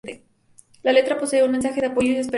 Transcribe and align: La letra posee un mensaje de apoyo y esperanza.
La 0.81 0.93
letra 0.93 1.19
posee 1.19 1.43
un 1.43 1.51
mensaje 1.51 1.79
de 1.79 1.85
apoyo 1.85 2.07
y 2.07 2.11
esperanza. 2.15 2.29